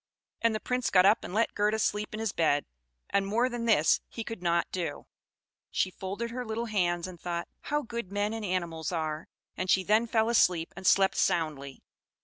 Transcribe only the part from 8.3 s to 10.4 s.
and animals are!" and she then fell